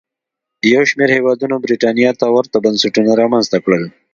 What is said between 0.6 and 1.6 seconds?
یو شمېر هېوادونو